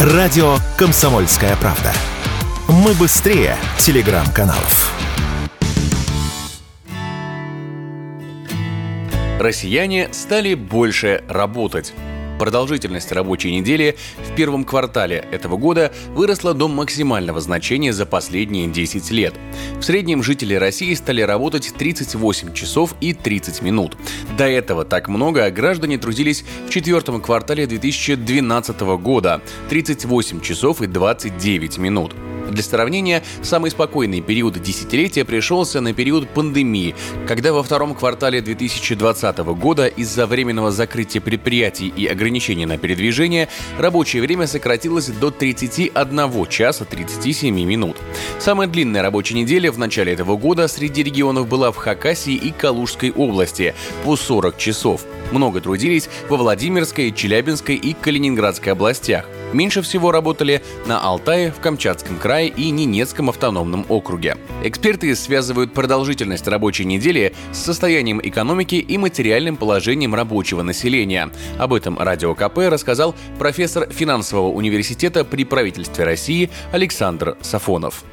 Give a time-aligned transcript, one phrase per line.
[0.00, 1.92] Радио «Комсомольская правда».
[2.68, 4.94] Мы быстрее телеграм-каналов.
[9.38, 11.92] Россияне стали больше работать.
[12.40, 19.10] Продолжительность рабочей недели в первом квартале этого года выросла до максимального значения за последние 10
[19.10, 19.34] лет.
[19.76, 23.94] В среднем жители России стали работать 38 часов и 30 минут.
[24.38, 31.76] До этого так много граждане трудились в четвертом квартале 2012 года– 38 часов и 29
[31.76, 32.14] минут.
[32.50, 39.38] Для сравнения, самый спокойный период десятилетия пришелся на период пандемии, когда во втором квартале 2020
[39.38, 46.84] года из-за временного закрытия предприятий и ограничений на передвижение рабочее время сократилось до 31 часа
[46.84, 47.96] 37 минут.
[48.40, 53.12] Самая длинная рабочая неделя в начале этого года среди регионов была в Хакасии и Калужской
[53.12, 55.04] области по 40 часов.
[55.30, 59.26] Много трудились во Владимирской, Челябинской и Калининградской областях.
[59.52, 64.36] Меньше всего работали на Алтае, в Камчатском крае и Ненецком автономном округе.
[64.62, 71.30] Эксперты связывают продолжительность рабочей недели с состоянием экономики и материальным положением рабочего населения.
[71.58, 78.04] Об этом Радио КП рассказал профессор финансового университета при правительстве России Александр Сафонов.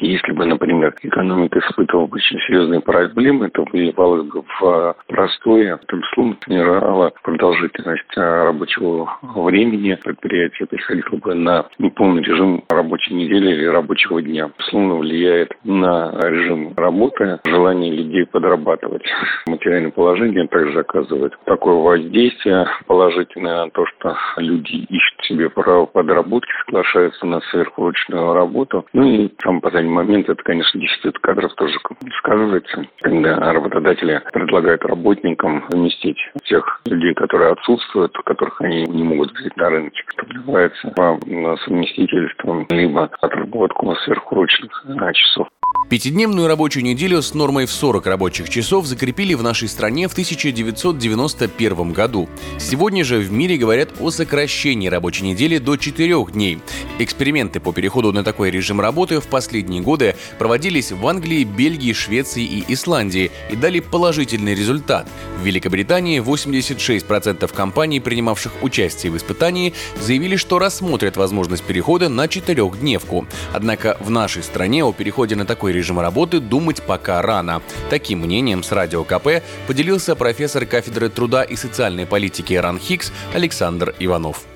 [0.00, 7.12] Если бы, например, экономика испытывала очень серьезные проблемы, то выливалось бы в простое, безусловно, тренировало
[7.22, 9.98] продолжительность а, рабочего времени.
[10.02, 14.50] Предприятие переходило бы на неполный режим рабочей недели или рабочего дня.
[14.58, 19.02] Безусловно, влияет на режим работы, желание людей подрабатывать.
[19.46, 26.50] Материальное положение также оказывает такое воздействие положительное на то, что люди ищут себе право подработки,
[26.64, 28.86] соглашаются на сверхурочную работу.
[28.92, 31.78] Ну и сам по данный момент это, конечно, дефицит кадров тоже
[32.18, 39.56] сказывается, когда работодатели предлагают работникам заместить тех людей, которые отсутствуют, которых они не могут взять
[39.56, 40.02] на рынке.
[40.16, 41.18] Подливается по
[41.64, 45.48] совместительству либо отработку сверхурочных часов.
[45.90, 51.92] Пятидневную рабочую неделю с нормой в 40 рабочих часов закрепили в нашей стране в 1991
[51.92, 52.28] году.
[52.60, 56.60] Сегодня же в мире говорят о сокращении рабочей недели до 4 дней.
[57.00, 62.44] Эксперименты по переходу на такой режим работы в последние годы проводились в Англии, Бельгии, Швеции
[62.44, 65.08] и Исландии и дали положительный результат.
[65.40, 73.26] В Великобритании 86% компаний, принимавших участие в испытании, заявили, что рассмотрят возможность перехода на четырехдневку.
[73.52, 77.62] Однако в нашей стране о переходе на такой режим работы думать пока рано.
[77.88, 83.94] Таким мнением с Радио КП поделился профессор кафедры труда и социальной политики РАН Хикс Александр
[83.98, 84.49] Иванов.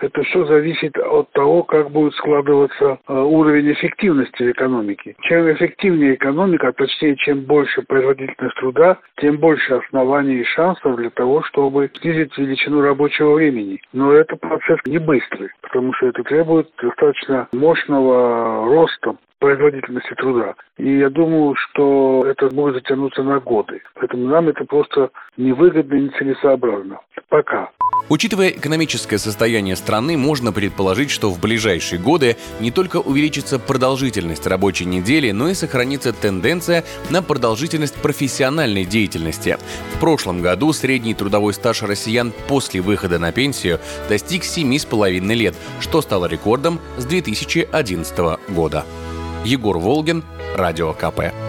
[0.00, 5.16] Это все зависит от того, как будет складываться э, уровень эффективности экономики.
[5.22, 11.42] Чем эффективнее экономика, точнее, чем больше производительность труда, тем больше оснований и шансов для того,
[11.44, 13.80] чтобы снизить величину рабочего времени.
[13.92, 20.54] Но это процесс не быстрый, потому что это требует достаточно мощного роста производительности труда.
[20.78, 23.82] И я думаю, что это может затянуться на годы.
[23.94, 27.00] Поэтому нам это просто невыгодно и нецелесообразно.
[27.28, 27.70] Пока.
[28.08, 34.84] Учитывая экономическое состояние страны, можно предположить, что в ближайшие годы не только увеличится продолжительность рабочей
[34.84, 39.58] недели, но и сохранится тенденция на продолжительность профессиональной деятельности.
[39.96, 46.00] В прошлом году средний трудовой стаж россиян после выхода на пенсию достиг 7,5 лет, что
[46.00, 48.84] стало рекордом с 2011 года.
[49.44, 50.22] Егор Волгин,
[50.56, 51.45] Радио КП.